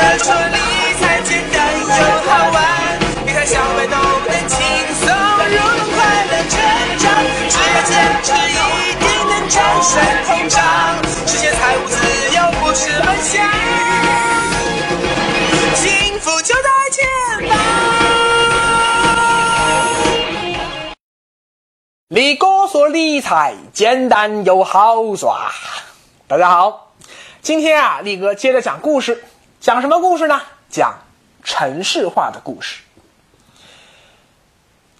[0.00, 0.58] 哥说理
[1.00, 1.90] 财简单又
[2.22, 2.56] 好玩，
[3.26, 4.56] 理财小白都能轻
[4.94, 6.54] 松入门，快乐成
[6.98, 7.04] 长。
[7.50, 7.90] 只要坚
[8.22, 9.90] 持，一定能战胜
[10.24, 10.62] 通胀，
[11.26, 11.96] 实现财务自
[12.32, 13.44] 由不是梦想，
[15.74, 17.04] 幸福就在前
[17.48, 17.58] 方。
[22.10, 25.50] 李哥说理财简单又好耍。
[26.28, 26.92] 大家好，
[27.42, 29.24] 今天啊，李哥接着讲故事，
[29.60, 30.40] 讲什么故事呢？
[30.70, 30.94] 讲
[31.42, 32.82] 城市化的故事。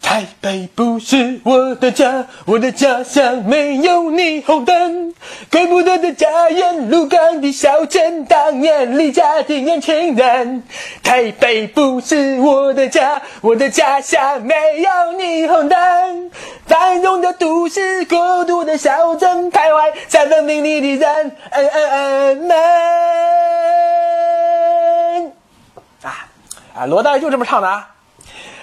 [0.00, 5.14] 台北不是我的家，我的家乡没有霓虹灯，
[5.50, 10.62] 怪不得的家园鹿港的小镇，当年离家的年轻人。
[11.02, 14.88] 台北不是我的家，我的家乡没有
[15.18, 16.30] 霓虹灯，
[16.64, 22.56] 繁荣的都市，孤独的小镇，徘徊在文明里的人，嗯嗯嗯们。
[26.02, 26.28] 啊
[26.74, 27.90] 啊，罗大佑就这么唱的啊。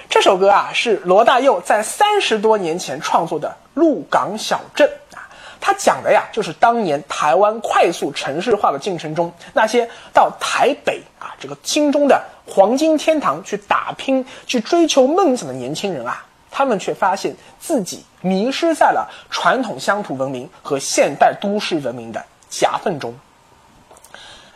[0.10, 5.28] 这首歌啊，是罗大佑在三十多年前创作的《鹿港小镇》啊，
[5.60, 23.14] 他讲的呀，就是当年台湾快速城市化的进程中，那些到台北啊这个心中的黄金天堂去打拼、去追求梦想的年轻人啊，他们却发现自己迷失在了传统乡土文明和现代都市文明的夹缝中。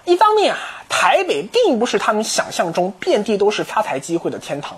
[0.10, 4.78] 一方面啊，台北并不是他们想象中遍地都是发财机会的天堂；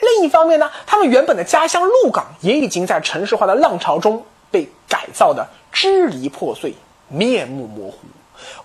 [0.00, 6.74] 另一方面呢，他们原本的家乡鹿港也已经在城市化的浪潮中被改造的支离破碎、
[7.08, 7.98] 面目模糊，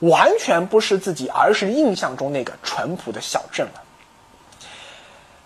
[0.07, 3.81] 完全不是自己儿时印象中那个淳朴的小镇了。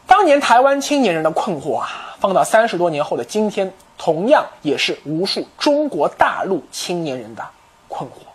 [0.08, 7.46] 当年台湾青年人的困惑啊，放到三十多年后的今天，同样也是无数中国大陆青年人的
[7.88, 8.33] 困惑。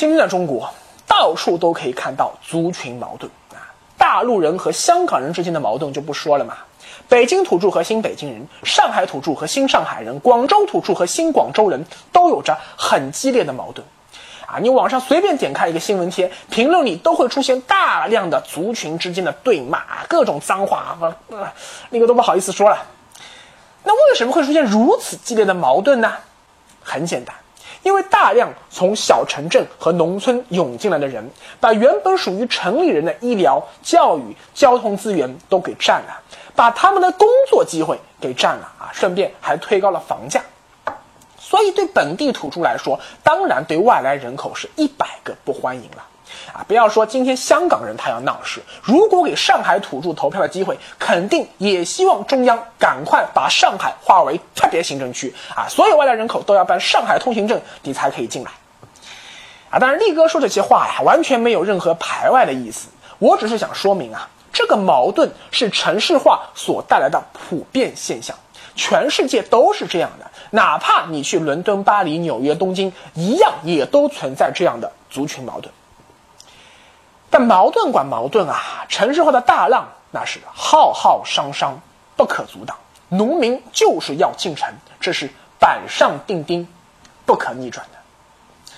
[0.00, 0.72] 今天的中国，
[1.06, 3.68] 到处都可以看到族群矛盾啊。
[3.98, 6.56] 大陆人和香港人之间的矛盾就不说了嘛，
[7.06, 13.86] 北京土著和新北京人，上海土著和新上海人，广州土著和新广州人都有着很激烈的矛盾。
[14.46, 20.96] 啊，你网上随便点开一个新闻贴，评论里都会出现大量的族群之间的对骂，各种脏话，
[21.28, 21.46] 呃，
[21.90, 22.86] 那个都不好意思说了。
[23.84, 26.10] 那为什么会出现如此激烈的矛盾呢？
[26.82, 27.36] 很简单。
[27.82, 31.30] 因为大量从小城镇和农村涌进来的人，
[31.60, 36.20] 把原本属于城里人的医疗、教育、交通资源都给占了，
[36.54, 40.42] 把他们的工作机会给占了啊，顺便还推高了房价。
[41.38, 46.06] 所以对本地土著来说，当然对外来人口是一百个不欢迎了。
[46.52, 58.50] 啊，不要说今天香港人他要闹事，如果给上海土著投票的机会，肯定也希望中央赶快把上海划为特别行政区啊，所有外来人口都要办上海通行证，你才可以进来。
[59.70, 68.36] 啊，当然力哥说这些话呀，完全没有任何排外的意思，我只是想说明啊，这个矛盾是城市化所带来的普遍现象，
[68.74, 75.72] 全世界都是这样的，哪怕你去伦敦、巴黎、纽约、东京，一样也都存在这样的族群矛盾。
[77.30, 81.80] 但矛盾管矛盾啊，城市化的大浪那是浩浩汤汤，
[82.16, 82.76] 不可阻挡。
[83.08, 86.66] 农民就是要进城，这是板上钉钉，
[87.24, 88.74] 不可逆转的。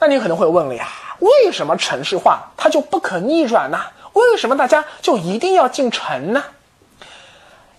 [0.00, 0.88] 那你可能会问了呀，
[1.20, 3.80] 为什么城市化它就不可逆转呢？
[4.12, 6.44] 为什么大家就一定要进城呢？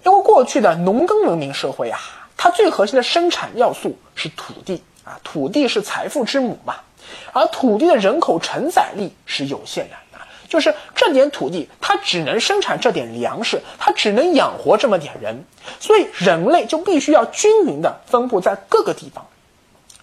[0.06, 2.00] 因为过去的农耕文明社会啊，
[2.38, 6.76] 它最核心的生产要素是土地啊，土地是财富之母嘛。
[7.31, 15.44] 而土地的人口承载力是有限的啊，就是这点土地，它只能生产这点粮食，它只能养活这么点人，
[15.80, 19.25] 所以人类就必须要均匀的分布在各个地方。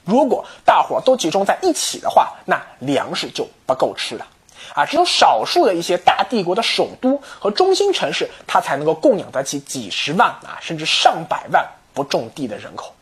[0.05, 4.27] 如果大伙儿都集中在一起的话，那粮食就不够吃了
[4.75, 4.85] 啊！
[4.85, 12.95] 只有少数的一些大帝国的首都和中心城市，它才能够供养得起几十万啊，甚至上百万不种地的人口。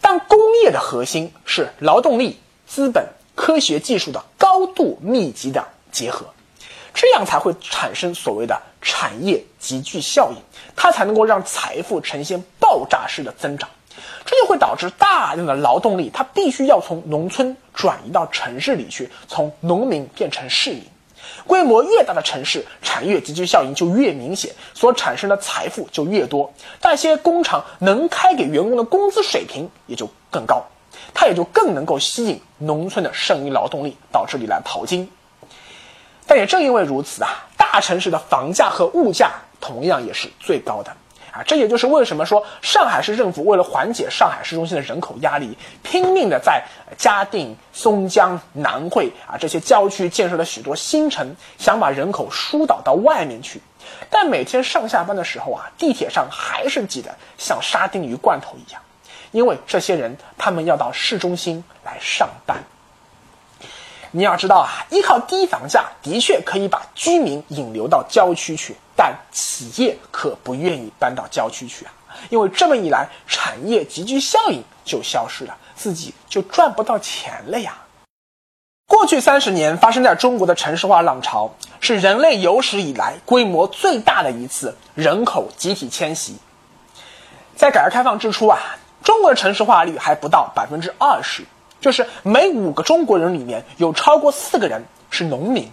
[0.00, 2.38] 但工业的核心是劳动力。
[2.74, 6.24] 资本、科学技术的高度密集的结合，
[6.94, 10.38] 这样才会产生所谓的产业集聚效应，
[10.74, 13.68] 它才能够让财富呈现爆炸式的增长。
[14.24, 20.82] 这就会导致大量的劳动力，它必须要从农村转移到城市里去，从农民变成市民。
[21.46, 30.64] 规模越大的城市，产业集聚效应就越明显，所产生的财富就越多，那些工厂能开给员工的工资水平也就更高。
[31.14, 35.10] 它也就更能够吸引农村的剩余劳动力到这里来淘金。
[36.26, 40.96] 但也正因为如此啊，大城市的房价和物价同样也是最高的
[41.32, 46.64] 啊，这也就是为什么说上海市政府为了缓解上海市中心的人口压力，拼命的在
[46.96, 53.60] 嘉定、松江、南汇啊这些郊区建设了许多新城，想把人口疏导到外面去。
[54.10, 58.80] 但每天上下班的时候啊，地铁上还是挤得像沙丁鱼罐头一样，
[59.32, 62.62] 因为这些人他们要到市中心来上班。
[64.12, 71.92] 你要知道啊，依靠低房价的确可以把居民引流到郊区去，但企业可不愿意搬到郊区去啊，
[72.28, 77.78] 因为这么一来，产业集聚效应就消失了，自己就赚不到钱了呀。
[78.86, 86.36] 过去三十年发生在中国的城市化浪潮，是人类有史以来规模最大的一次人口集体迁徙。
[87.56, 88.58] 在改革开放之初啊，
[89.02, 91.44] 中国的城市化率还不到百分之二十。
[91.80, 95.68] 就是每五个中国人里面有超过四个人是农民，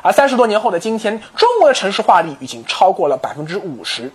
[0.00, 4.12] 而三十多年后的今天，中国的城市化率已经超过了百分之五十，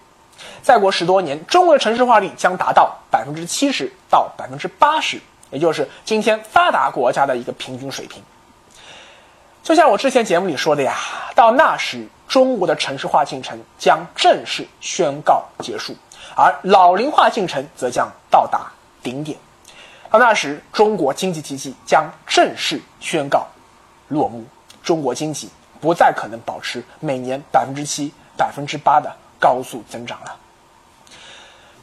[0.62, 5.20] 再过十多年，中国的城市化率将达到百分之七十到百分之八十，
[5.50, 8.24] 也就是今天发达国家的一个平均水平。
[9.62, 10.96] 就像我之前节目里说的呀，
[11.36, 15.94] 到那时，中国的城市化进程将正式宣告结束，
[16.36, 18.72] 而老龄化进程则将到达
[19.04, 19.38] 顶点。
[20.10, 23.48] 到那时，中国经济奇迹将正式宣告
[24.10, 24.44] 落幕，
[24.84, 25.50] 中国经济
[25.80, 30.36] 不再可能保持每年百分之七、百分之八的高速增长了。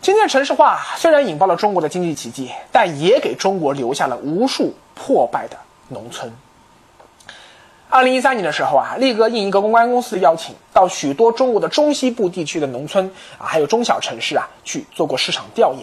[0.02, 5.56] 今天城市化虽然引爆了中国的经济奇迹，但也给中国留下了无数破败的
[5.88, 6.32] 农村。
[7.90, 15.82] 二零一三年的时候啊，力哥应一个公关公司的邀请，到许多中国的中西部地区的农村啊，还有中小城市啊，去做过市场调研。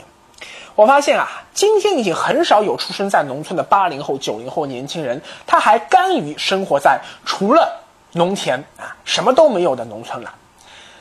[0.76, 7.82] 我发现啊，今天已经很少有出生在农村的八零后、九零后年轻人，他还甘于生活在除了
[8.12, 10.36] 农田啊什么都没有的农村了。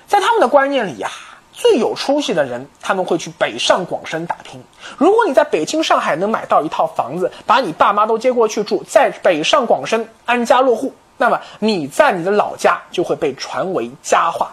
[0.06, 1.10] 在他们的观念里呀，
[1.54, 4.62] 最有出息的人他们会去北上广深打拼。
[4.98, 14.52] 如果你在北京、上海能买到一套房子，把你爸妈都接过去住，在北上广深安家落户，那么你在你的老家就会被传为佳话。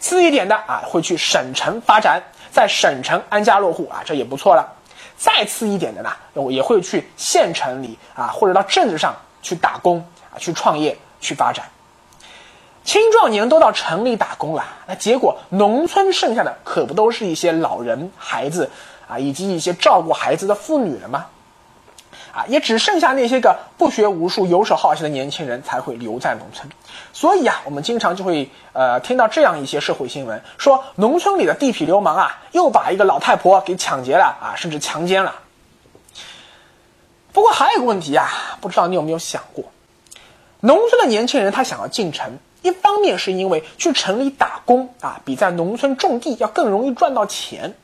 [0.00, 2.22] 次一点的啊，会去省城发展。
[2.50, 4.68] 在省城安家落户啊，这也不错了。
[5.16, 10.04] 再次一点的呢，我也会去县城里啊，或者到镇子上去打工
[10.34, 11.64] 啊，去创业去发展。
[12.90, 18.68] 青壮年都到城里打工了，那结果农村剩下的可不都是一些老人、孩子
[19.06, 21.26] 啊，以及一些照顾孩子的妇女了吗？
[22.32, 26.68] 啊，也只剩下那些个不学无术、游手好闲的年轻人才会留在农村。
[27.12, 35.36] 所以啊，我们经常就会呃听到这样一些社会新闻，说农村里的地痞流氓啊，又把一个老太婆给抢劫了啊，甚至强奸了。
[37.32, 39.66] 不过还有个问题啊，不知道你有没有想过，
[40.58, 47.74] 农村的年轻人他想要进城，一方面是因为去城里打工啊，比在农村种地要更容易赚到钱。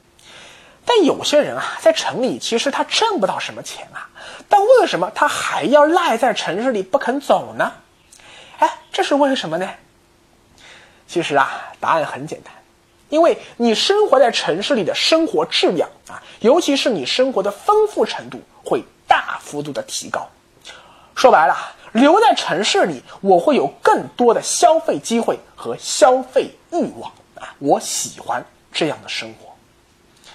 [0.84, 4.08] 但有些人啊，在城里其实他挣不到什么钱啊，
[4.48, 7.72] 但为什么他还要赖在城市里不肯走呢？
[8.58, 9.68] 哎，这是为什么呢？
[11.08, 12.52] 其实啊，答案很简单，
[13.08, 20.28] 因为你生活在城市里的生活质量啊，尤其是你生活的丰富程度会大幅度的提高。
[21.16, 21.56] 说白了，
[21.92, 27.10] 留在城市里，我会有更多的消费机会和消费欲望
[27.40, 30.30] 啊，我喜欢这样的生活。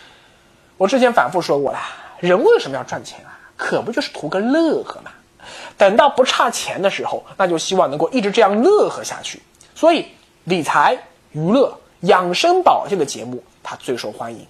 [0.78, 1.80] 我之前反复说过了，
[2.20, 3.38] 人为什么要赚钱啊？
[3.56, 5.12] 可不就是图个乐呵吗？
[5.78, 9.40] 等到不差钱的时候，那就希望能够一直这样乐呵下去。
[9.76, 10.08] 所以，
[10.46, 10.98] 理财、
[11.32, 14.48] 娱乐、养生保健的节目它最受欢迎。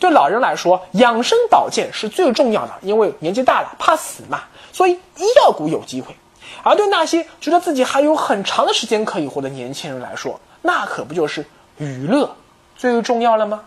[0.00, 6.16] 对老人来说，养生保健是最重要的，因为年纪大了怕死嘛，所以医药股有机会。
[6.64, 11.46] 而对那些觉得自己还有很长的时间可以活的年轻人来说，那可不就是
[11.78, 12.36] 娱乐
[12.76, 13.62] 最重要了吗？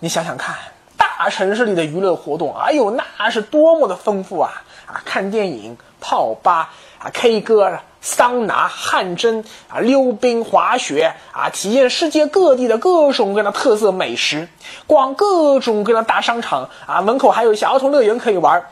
[0.00, 0.54] 你想想看，
[0.96, 4.62] 大城市里的娱乐活动，哎呦，那是多么的丰富啊！
[4.86, 14.46] 啊，看电影、泡吧、啊 K 歌、桑拿、汗蒸、啊溜冰、滑雪、啊体验世界各地的各种各样的特色美食，
[14.86, 18.62] 逛各种各样的大商场，啊门口还有一些儿童乐园可以玩。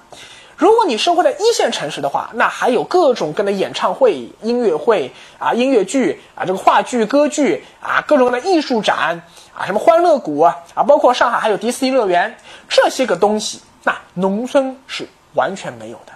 [0.57, 9.23] 如果你生活在一线城市的话，那还有各种各样的演唱会、音乐会、啊音乐剧、啊这个话剧、歌剧、啊各种各样的艺术展。
[9.55, 10.57] 啊，什么欢乐谷啊，
[10.89, 12.35] 包括上海还有迪士尼乐园，
[12.71, 16.13] 这些个东西，那农村是完全没有的。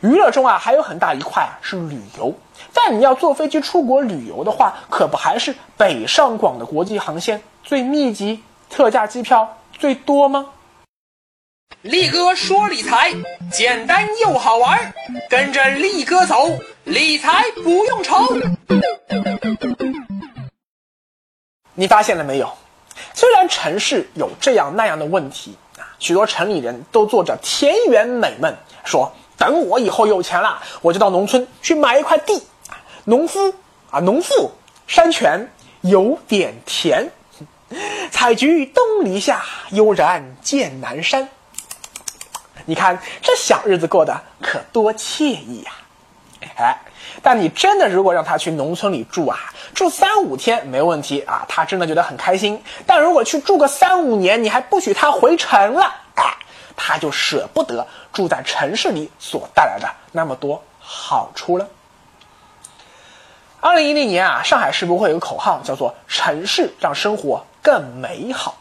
[0.00, 2.34] 娱乐中啊，还有很大一块是旅游，
[2.74, 10.48] 但你要坐飞机出国旅游的话，可不还是北上广的国际航线最密集，特价机票最多吗？
[11.80, 13.12] 力哥说理财
[13.50, 14.92] 简单又好玩，
[15.28, 16.50] 跟着力哥走，
[16.84, 18.28] 理财不用愁。
[21.74, 22.52] 你发现了没有？
[23.14, 32.42] 虽然城市有这样那样的问题啊，许多城里人都做着田园美梦，说等我以后有钱了，我就到农村去买一块地，
[33.04, 33.54] 农夫
[33.90, 34.52] 啊，农妇
[34.86, 35.50] 山泉
[35.80, 37.10] 有点甜，
[38.12, 41.28] 采菊东篱下，悠然见南山。
[42.64, 45.72] 你看这小日子过得可多惬意呀！
[46.56, 46.76] 哎，
[47.22, 49.38] 但你真的如果让他去农村里住啊，
[49.74, 52.62] 住三五天没问题啊，他真的觉得很开心。
[52.86, 56.36] 但如果去住个三五年，你还不许他回城了，哎，
[56.76, 61.68] 他就舍不得住在城市里所带来的那么多好处了。
[63.60, 68.56] 二零一零年啊，上海世博会有个口号叫做“城市让生活更美好”。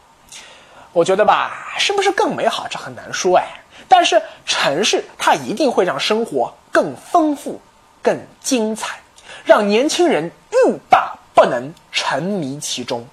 [0.93, 3.60] 我觉得吧，是不是更美好，这很难说哎。
[3.91, 7.60] 但是城市它一定会让生活更丰富、
[8.01, 9.01] 更精彩，
[9.43, 13.05] 让年轻人欲罢不能、沉迷其中。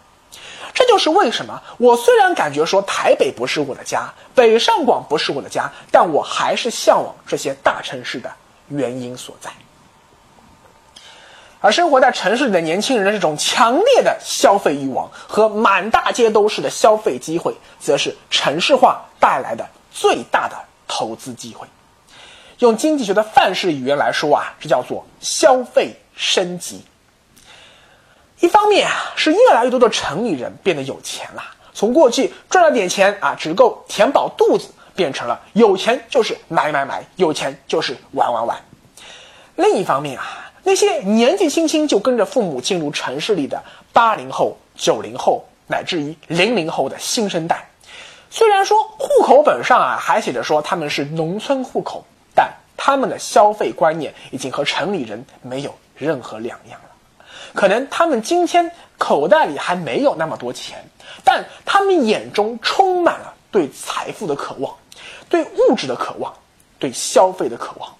[0.72, 8.30] 这就是为什么我虽然感觉说台北不是我的家，北上广不是我的家，但我还是向往这些大城市的
[8.68, 9.50] 原因所在。
[11.58, 20.56] 而生活在城市里的年轻人的这种强烈的消费欲望和满大街都是的消费机会，则是城市化带来的最大的
[20.88, 21.68] 投资机会。
[22.58, 26.82] 用经济学的范式语言来说啊，这叫做消费升级。
[28.40, 38.60] 一方面啊，是越来越多的城里人变得有钱了，从过去赚了点钱啊，只够填饱肚子，变成了有钱就是买买买，有钱就是玩玩玩。
[39.54, 40.46] 另一方面啊。
[40.64, 47.67] 那些年纪轻轻就跟着父母进入城市里的八零后、九零后，乃至于零零后的新生代，
[48.30, 52.04] 虽然说户口本上啊还写着说他们是农村户口，
[52.34, 57.24] 但他们的消费观念已经和城里人没有任何两样了。
[57.54, 60.84] 可能他们今天口袋里还没有那么多钱，
[61.24, 64.74] 但他们眼中充满了对财富的渴望，
[65.30, 66.34] 对物质的渴望，
[66.78, 67.94] 对消费的渴望。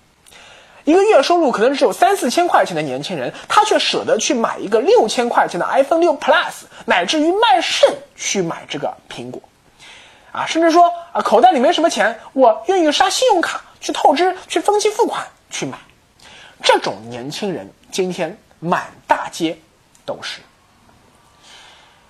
[0.85, 9.41] 一个月收入可能只有三四千块钱的年轻人，他却舍得去买一个六千块钱的 iPhone 六 Plus，乃至于卖肾去买这个苹果，
[10.33, 15.79] 啊，甚至说啊，口袋里没什么钱，我愿意刷信用卡去透支、去分期付款去买。
[16.63, 19.59] 这种年轻人今天满大街
[20.05, 20.41] 都是。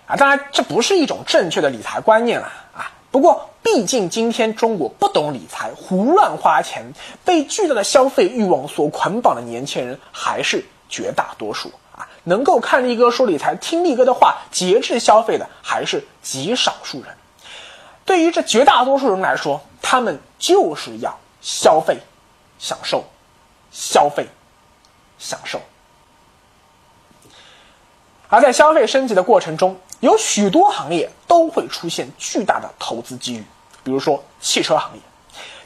[0.07, 2.91] 啊，当然这不是一种正确的理财观念了啊。
[3.11, 6.93] 不过，毕竟今天中国不懂理财，胡乱花钱，
[7.25, 12.09] 被巨大的消费欲望所捆绑的年轻人还是绝大多数啊！
[12.25, 17.15] 能够看力哥说理财、听力哥的话、节制消费的还是极少数人。
[18.09, 21.99] 对于这绝大多数人来说，他们就是要消费、
[22.59, 23.05] 享受、
[23.71, 24.27] 消费、
[25.19, 25.61] 享受。
[28.31, 33.45] 而在消费升级的过程中，有许多行业都会出现巨大的投资机遇，
[33.85, 35.03] 比如说汽车行业。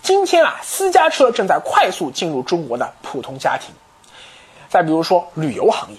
[0.03, 3.73] 今天啊，私家车正在快速进入中国的普通家庭。
[4.69, 5.99] 再比如说旅游行业，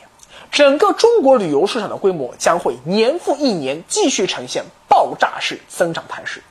[0.53, 6.43] 整个中国旅游市场的规模将会年复一年继续呈现爆炸式增长态势。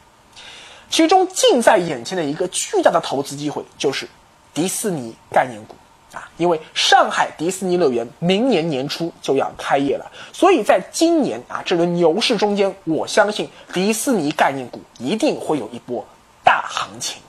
[0.91, 4.09] 其中近在眼前的一个巨大的投资机会就是
[4.53, 5.77] 迪士尼概念股。
[6.13, 16.05] 啊，因为上海迪士尼乐园明年年初就要开业了，所以在今年啊这轮牛市中间，我相信迪士尼概念股一定会有一波
[16.45, 17.23] 大行情。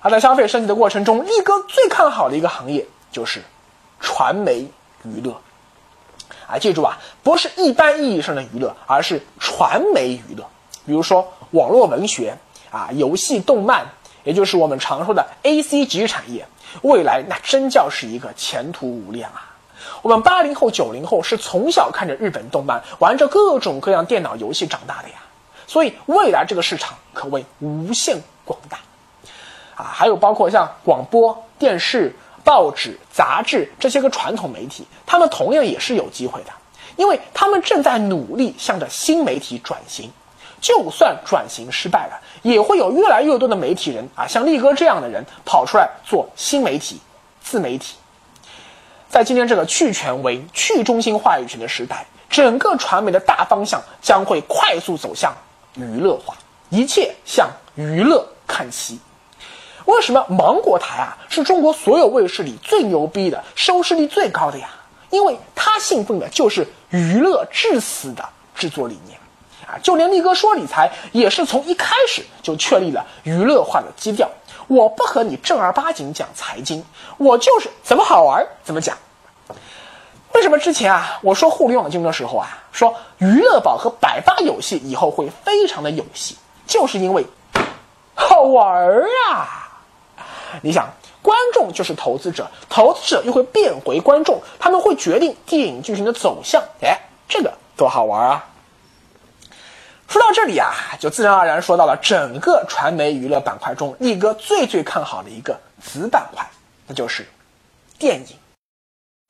[0.00, 3.42] 而在消费升级的过程中，力哥最看好的一个行业就是
[3.98, 4.68] 传媒
[5.04, 5.36] 娱乐。
[6.46, 10.44] 啊，记住啊，不是一般意义上的娱乐，而是传媒娱乐，
[10.86, 12.36] 比如说网络文学
[12.70, 13.86] 啊、游戏、动漫，
[14.24, 16.46] 也就是我们常说的 A C G 产业。
[16.82, 19.56] 未来那真叫是一个前途无量啊！
[20.02, 25.14] 我们八零后、九零后是从小看着日本动漫，玩着各种各样电脑游戏长大的呀，
[25.66, 28.78] 所以未来这个市场可谓无限广大
[29.76, 29.84] 啊！
[29.84, 32.14] 还有包括像广播电视、
[32.48, 36.50] 报纸、杂志这些个传统媒体，他们同样也是有机会的，
[36.96, 40.10] 因为他们正在努力向着新媒体转型。
[40.58, 46.98] 就算转型失败了，也会有越来越多的媒体人啊，像力哥这样的人跑出来做新媒体、
[47.42, 47.96] 自媒体。
[49.10, 55.34] 在今天这个去权威、去中心话语权的时代，整个传媒的大方向将会快速走向
[55.74, 56.34] 娱乐化，
[56.70, 58.98] 一切向娱乐看齐。
[59.88, 64.68] 为什么芒果台啊是中国所有卫视里最牛逼的、收视率最高的呀？
[65.08, 69.18] 因为它信奉的就是娱乐至死的制作理念。
[69.66, 74.28] 啊，就连力哥说理财也是从一开始就确立了娱乐化的基调。
[74.66, 76.84] 我不和你正儿八经讲财经，
[77.16, 78.98] 我就是怎么好玩怎么讲。
[80.34, 87.26] 为什么之前啊我说互联网金融的时候啊说娱乐宝和百发游戏以后会非常的有戏，就是因为
[88.14, 89.64] 好玩儿啊！
[90.62, 90.88] 你想，
[91.22, 96.62] 观众就是投资者，投资者又会变回观众，他们会决定电影剧情的走向。
[96.82, 98.44] 哎，这个多好玩啊！
[100.08, 106.46] 说到这里啊，就自然而然说到了整个传媒娱乐板块中，力哥最最看好的一个子板块，
[106.86, 107.28] 那就是
[107.98, 108.36] 电影。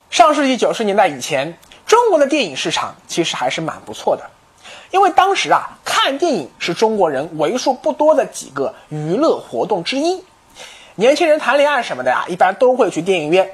[0.09, 4.23] 上世纪九十年代以前，中国的电影市场其实还是蛮不错的，
[4.93, 10.23] 因为当时啊，看电影是中国人为数不多的几个娱乐活动之一。
[10.99, 13.49] 年轻人谈恋爱什么的呀，一般都会去电影院。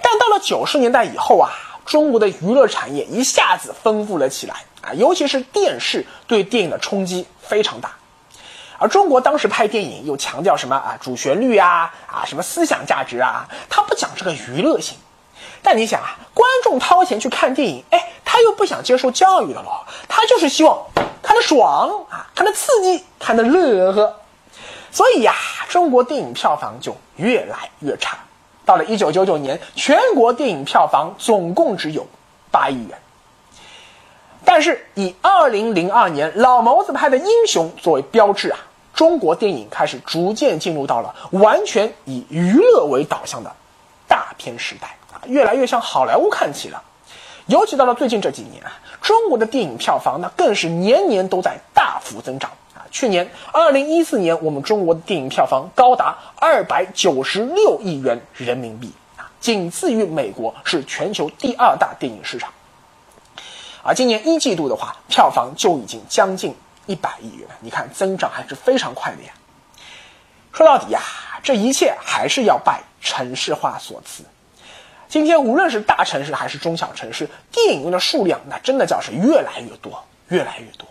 [0.00, 1.50] 但到了九十年代以后啊，
[1.84, 7.92] 中国的娱乐产业一下子丰富了起来啊，尤其是电视对电影的冲击非常大。
[8.78, 14.96] 而中国当时拍电影又强调什么啊，主旋律啊，啊什么思想价值啊，他不讲这个娱乐性。
[15.62, 20.86] 但你想啊，观众掏钱去看电影，哎，他又不想接受教育的了，他就是希望
[21.22, 24.16] 看得爽啊，看得刺激，看得乐呵。
[24.92, 25.34] 所以呀，
[25.68, 28.18] 中国电影票房就越来越差。
[28.64, 32.06] 到了一九九九年，全国电影票房总共只有
[32.50, 32.98] 八亿元。
[34.44, 38.58] 但是以二零零二年老谋子拍的《英雄》作为标志啊，
[38.94, 43.52] 中国电影开始逐渐进入到了完全以娱乐为导向的
[44.08, 45.22] 大片时代啊。
[45.26, 46.82] 越来越向好莱坞看齐了，
[47.46, 52.50] 尤其到了最近这几年啊，中国的电影票房那更是年年都在大幅增长！
[52.90, 62.52] 去年二零一四年，我们中国的电影票房高达二百九十六亿元人民币啊，仅次于美国，是全球第二大电影市场。
[63.82, 66.54] 而今年一季度的话，票房就已经将近
[66.86, 69.32] 一百亿元，你看增长还是非常快的呀。
[70.52, 71.00] 说到底呀，
[71.42, 74.24] 这一切还是要拜城市化所赐。
[75.08, 80.86] 今天无论是大城市还是中小城市，电影院的数量那真的叫是越来越多，越来越多。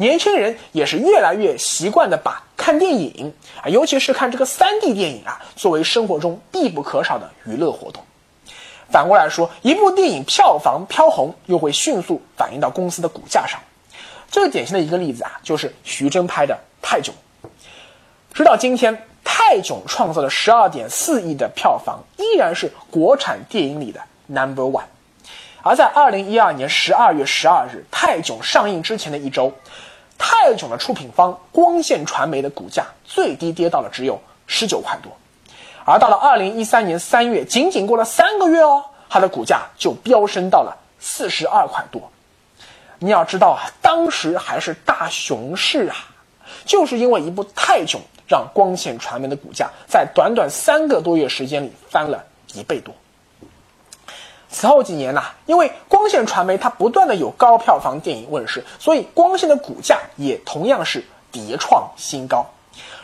[0.00, 8.02] 年轻人也是越来越习惯的把看电影啊，尤其是看这个三 D 电影啊，作为生活中必不可少的娱乐活动。
[8.90, 13.60] 反过来说，一部电影票房飘红，又会迅速反映到公司的股价上。
[14.30, 17.14] 最典型的一个例子啊，就是徐峥拍的《泰囧》，
[18.32, 19.06] 直到今天。
[19.22, 24.84] 泰囧创造了十二点四亿的票房，依然是国产电影里的 number one。
[25.62, 29.52] 而在二零一二年十二月十二日，泰囧上映之前的一周，
[30.20, 35.10] 泰囧的出品方光线传媒的股价最低跌到了只有十九块多，
[35.84, 42.12] 而到了二零一三年三月，仅仅过了三个月哦，它的股价就飙升到了四十二块多。
[42.98, 45.96] 你要知道啊，当时还是大熊市啊，
[46.66, 48.00] 就是因为一部泰囧。
[48.30, 52.94] 让光线传媒的股价在短短三个多月时间里翻了一倍多。
[54.50, 62.44] 此后几年呢，因为光线传媒它不断的有高票房电影问世，所以光线的股价也同样是迭创新高。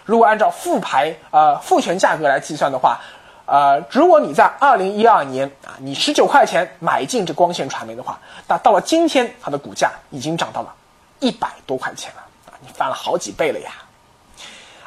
[0.04, 3.00] 如果按照复牌呃复权价格来计算的话，
[3.44, 10.74] 呃，如果你在二零一二年啊，你十九块钱买进这光线传媒的话，那到了今天它的股价已经涨到了
[11.20, 13.70] 一百多块钱了啊，你翻了好几倍了呀。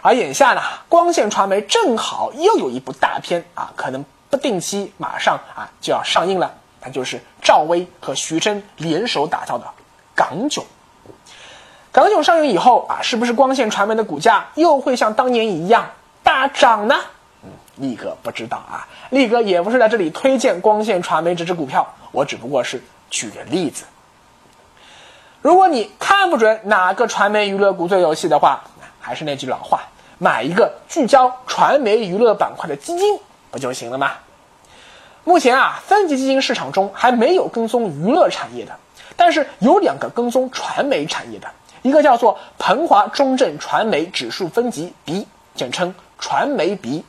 [0.02, 9.65] 而眼下呢，光线传媒正好又有一部大片啊，可能不定期马上啊就要上映了，那就是赵薇和徐峥联手打造的
[10.15, 10.63] 《港囧》。
[11.91, 15.89] 《港囧》上映以后啊，是不是光线传媒的股价又会像当年一样
[16.21, 16.95] 大涨呢？
[17.43, 23.85] 嗯，力哥不知道啊，力哥也不是在这里推荐光线传媒这只股票，我只不过是举个例子。
[25.41, 28.61] 如果你看不准哪个传媒娱乐股最有戏的话，
[28.99, 29.81] 还是那句老话，
[30.19, 33.19] 买一个聚焦传媒娱乐板块的基金
[33.51, 34.13] 不就行了吗？
[35.25, 38.75] 目前啊，分级基金市场中还没有跟踪娱乐产业的，
[39.15, 41.47] 但是有两个跟踪传媒产业的，
[41.81, 47.03] 一个叫做鹏华中证传媒指数分级 B，简称传媒 B；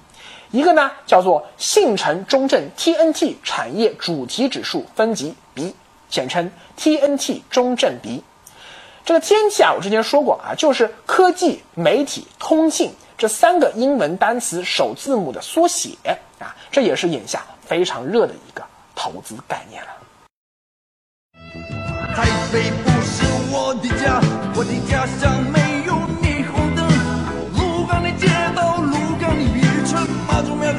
[0.51, 5.75] 一个呢叫做信诚中证 TNT 产业主题指数分级 B，
[6.11, 8.23] 简称 TNT 中证 B。
[9.05, 15.91] 这个天气啊，我之前说过啊，就是科技、媒体、通信这三个英文单词首字母的缩写
[16.41, 19.89] 啊，这也是眼下非常热的一个投资概念了。
[22.15, 24.21] 台北不是我的家，
[24.55, 26.89] 我的家乡没有霓虹灯。
[27.57, 28.27] 鹿港的街
[28.57, 30.70] 道，鹿港的渔村，妈祖庙